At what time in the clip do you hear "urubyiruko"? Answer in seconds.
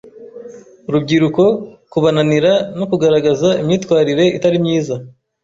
0.87-1.43